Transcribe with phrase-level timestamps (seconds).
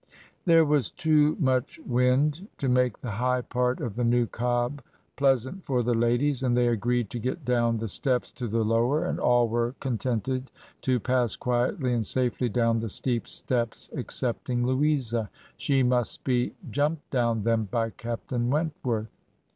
[0.45, 4.81] "There was too much wind to make the high part of the new Cobb
[5.15, 9.05] pleasant for the ladies, and they agreed to get down the steps to the lower,
[9.05, 10.49] and all were contented
[10.81, 17.07] to pass quietly and safely down the steep steps excepting Louisa; she must be jumped
[17.11, 19.11] down them by Captain Wentworth.